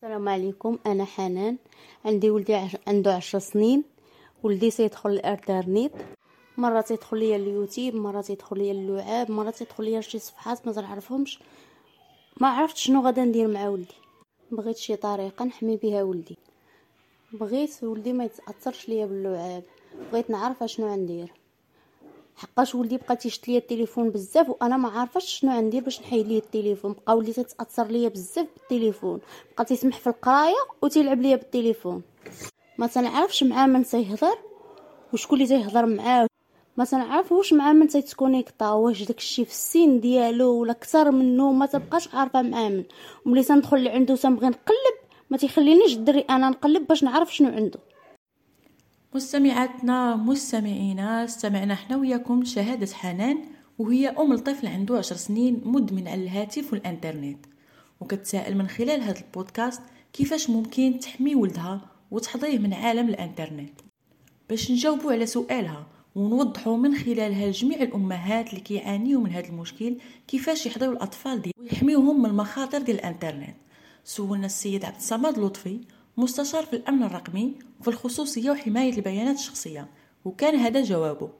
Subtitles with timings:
[0.00, 1.58] السلام عليكم أنا حنان.
[2.04, 2.60] عندي ولدي.
[2.86, 3.84] عنده عشر سنين.
[4.42, 5.92] ولدي سيدخل الإنترنت.
[6.56, 11.38] مرة تيدخل ليا اليوتيوب مرة تيدخل ليا اللعاب مرة تيدخل ليا شي صفحات ما تعرفهمش
[12.40, 13.94] ما عرفت شنو غادا ندير مع ولدي.
[14.50, 16.38] بغيت شي طريقة نحمي بها ولدي.
[17.32, 19.62] بغيت ولدي ما يتأثرش ليا باللعاب.
[20.12, 21.32] بغيت نعرف أشنو غندير
[22.36, 26.38] حقاش ولدي بقى تيشت ليا التليفون بزاف وأنا ما عارفاش شنو غندير باش نحيد ليه
[26.38, 26.92] التليفون.
[26.92, 29.20] بقى ولدي تتاثر ليا بزاف بالتليفون.
[29.54, 32.02] بقى تيسمح في القراية وتيلعب ليا بالتليفون.
[32.78, 34.38] ما تنعرفش مع من تيهضر
[35.12, 36.26] وشكون اللي تيهضر معاه.
[36.76, 42.14] ما تنعرفوش مع من تيتكونيكطا واش داكشي في السن ديالو ولا أكثر منه ما تبقاش
[42.14, 42.84] عارفة مع من.
[43.26, 47.80] وملي تندخل لعندو تنبغي نقلب ما تيخلينيش الدري أنا نقلب باش نعرف شنو عنده.
[49.14, 53.38] مستمعاتنا مستمعينا استمعنا حنا وياكم شهادة حنان
[53.78, 57.46] وهي أم لطفل عنده عشر سنين مدمن على الهاتف والإنترنت.
[58.00, 63.80] وكتسائل من خلال هذا البودكاست كيفاش ممكن تحمي ولدها وتحضيه من عالم الإنترنت.
[64.48, 69.96] باش نجاوبوا على سؤالها ونوضحوا من خلالها لجميع الأمهات اللي كيعانيوا من هذا المشكل
[70.28, 73.56] كيفاش يحضروا الأطفال دي ويحميوهم من المخاطر ديال الإنترنت.
[74.08, 75.80] سولنا السيد عبد الصمد لطفي
[76.16, 79.88] مستشار في الأمن الرقمي وفي الخصوصيه وحماية البيانات الشخصية
[80.24, 81.30] وكان هذا جوابه.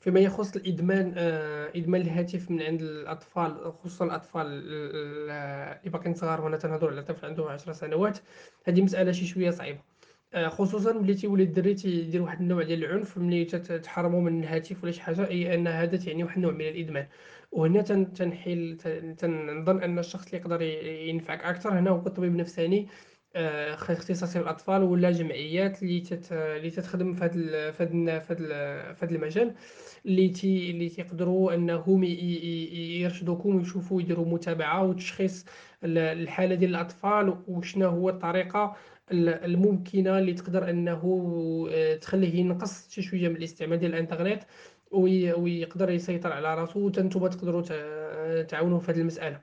[0.00, 6.56] فيما يخص الإدمان آه، إدمان الهاتف من عند الأطفال خصوصا الأطفال اللي باقيين صغار وأنا
[6.56, 8.18] تنهضر على طفل عنده 10 سنوات
[8.66, 9.80] هذه مسألة شي شوية صعيبة.
[10.34, 15.02] خصوصا ملي تيولي الدري تيدير واحد النوع ديال العنف ملي تحرمو من الهاتف ولا شي
[15.02, 17.06] حاجة أي أن هذا تعني واحد النوع من الإدمان.
[17.52, 18.76] وهنا تنحيل
[19.18, 20.62] تنظن أن الشخص اللي يقدر
[21.08, 22.88] ينفعك أكثر هنا هو الطبيب النفساني
[23.36, 26.32] آه، اختصاصي الاطفال ولا جمعيات اللي تت...
[26.32, 29.54] اللي تتخدم في هذا في هذا المجال
[30.06, 35.44] اللي تي اللي تيقدروا أنهم يرشدوكم ويشوفوا يديروا متابعة وتشخيص
[35.84, 38.76] الحالة ديال الأطفال وشنا هو الطريقة
[39.12, 41.02] الممكنة اللي تقدر أنه
[41.72, 44.42] آه، تخليه ينقص شي شوية من الاستعمال ديال الإنترنت
[44.92, 47.62] ويقدر يسيطر على راسو وأنتم تقدروا
[48.42, 49.40] تعاونوا في هذه المسألة.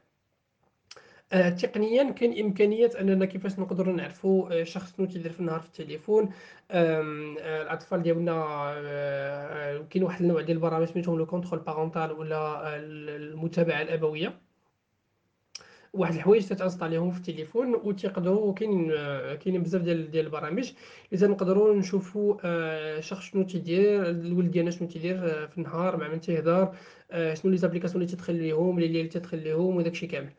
[1.32, 5.68] آه تقنيا كاين امكانيه أننا كيفاش نقدروا نعرفوا آه، شخص شنو تيدير في النهار في
[5.68, 6.30] التليفون.
[6.72, 8.34] الأطفال ديالنا
[9.90, 14.51] كاين واحد النوع ديال البرامج سميتهم le contrôle parental ولا المتابعة الأبوية.
[15.94, 18.92] واحد الحوايج تتانستاليهم في التليفون وتيقدروا كاين
[19.36, 20.72] كاينين بزاف ديال ديال البرامج.
[21.12, 26.08] اللي تنقدروا نشوفوا آه، شخص شنو تيدير الولد ديالنا شنو تيدير آه، في النهار مع
[26.08, 26.76] من تيهضر
[27.12, 30.34] آه، شنو les applications اللي تدخل ليهم اللي تدخل ليهم وداكشي كامل.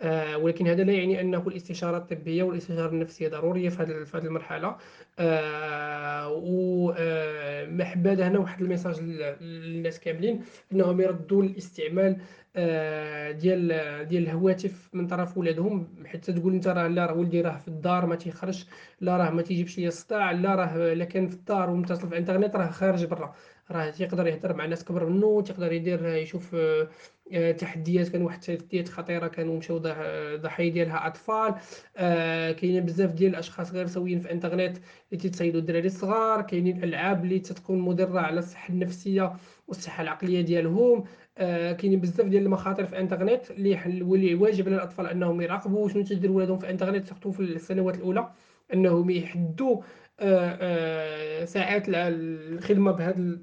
[0.00, 3.82] آه ولكن هذا لا يعني أنه الاستشارة الطبية والاستشارة النفسية ضرورية في
[4.16, 4.76] هذه المرحلة.
[5.18, 9.00] آه وما حباد هنا واحد الميساج
[9.40, 10.40] للناس كاملين
[10.72, 12.20] إنهم يردوا الاستعمال
[12.56, 13.68] آه ديال
[14.08, 15.94] ديال الهواتف من طرف ولادهم.
[16.06, 18.66] حتى تقول أنت راه لا راه ولدي راه في الدار ما تيخرجش
[19.00, 22.56] لا راه ما تيجيبش ليا الصداع لا راه الا كان في الدار ومتصل في الإنترنت
[22.56, 23.34] راه خارج برا.
[23.70, 26.56] راه تيقدر يهضر مع ناس كبر منه تيقدر يدير يشوف
[27.32, 28.08] آه، تحديات.
[28.08, 29.78] كان واحد التحديات خطيرة كانوا مشاو
[30.36, 31.54] ضحيه ديالها أطفال.
[31.96, 34.76] آه كاينين بزاف ديال الأشخاص غير سويين في الإنترنت
[35.12, 36.42] اللي تيتصيدوا الدراري الصغار.
[36.42, 39.32] كاينين الألعاب اللي تتكون مضرة على الصحة النفسية
[39.68, 41.04] والصحة العقلية ديالهم.
[41.38, 46.02] آه كاينين بزاف ديال المخاطر في الإنترنت اللي واللي واجب على الأطفال أنهم يراقبوا شنو
[46.04, 48.30] تيدير ولادهم في الإنترنت surtout في السنوات الأولى
[48.74, 49.82] أنهم يحدوا
[51.44, 53.38] ساعات الخدمة بهذا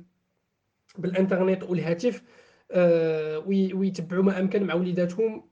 [0.98, 2.24] بالانترنت والهاتف
[2.72, 5.52] آه، ويتبعوا ما أمكن مع وليداتهم.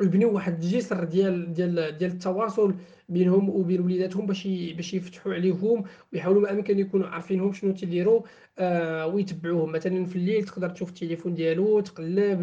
[0.00, 2.74] ويبنيو واحد الجسر ديال ديال ديال التواصل
[3.08, 4.46] بينهم وبين وليداتهم باش
[4.76, 8.22] باش يفتحوا عليهم ويحاولوا ما أمكن يكونوا عارفينهم شنو تيديروا
[8.58, 9.72] آه ويتبعوهم.
[9.72, 12.40] مثلا في الليل تقدر تشوف التليفون ديالو تقلب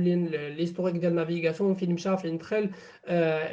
[0.57, 2.69] l'historique ديال ال navigation فين مشى فين دخل
[3.05, 3.43] آه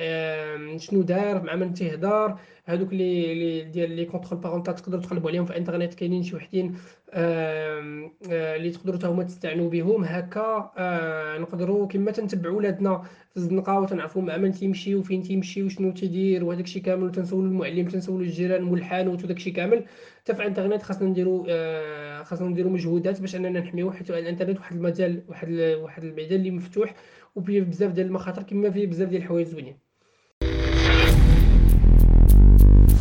[0.74, 2.38] آه شنو دار مع من تيهضر.
[2.66, 6.74] هادوك لي ديال les contrôles parental تقدروا تقلبوا عليهم في الانترنت كاينين شي وحدين
[7.10, 8.10] آه
[8.56, 14.22] اللي تقدروا حتى هما تستعنوا بهم هكا آه نقدروا كما تنتبعوا ولادنا في الزنقة وتنعرفوا
[14.22, 16.99] مع من تيمشي وفين تيمشي وشنو تيدير وهداك الشيء كامل.
[17.02, 19.84] وتنسولوا المعلم تنسولوا الجيران والحانوت وداك الشيء كامل.
[20.24, 24.76] حتى في الانترنت خاصنا نديروا آه خاصنا نديروا مجهودات باش اننا نحميو حيت الانترنت واحد
[24.76, 25.48] المجال واحد
[25.82, 26.94] واحد الميدان اللي مفتوح
[27.36, 29.76] وفيه بزاف ديال المخاطر كما فيه بزاف ديال الحوايج زوينين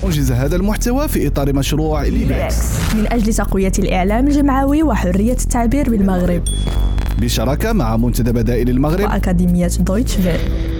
[0.04, 6.44] أنجز هذا المحتوى في إطار مشروع ليباكس من أجل تقوية الإعلام الجمعوي وحرية التعبير بالمغرب.
[7.22, 9.04] بشراكة مع منتدى بدائل المغرب.
[9.04, 10.79] وأكاديمية دويتشه فيله